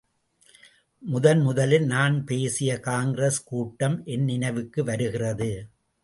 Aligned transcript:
முதன் 1.03 1.41
முதலில் 1.41 1.85
நான் 1.85 2.23
பேசிய 2.23 2.79
காங்கிரஸ், 2.79 3.43
கூட்டம் 3.43 4.05
என் 4.05 4.23
நினைவுக்கு 4.23 4.83
வருகிறது. 4.83 5.51